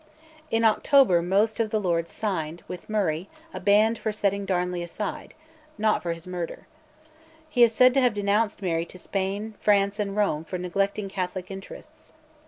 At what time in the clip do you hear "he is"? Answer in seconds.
7.47-7.71